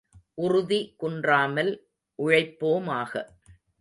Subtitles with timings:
[0.35, 1.71] உறுதி குன்றாமல்
[2.19, 3.13] உழைப்போமாக.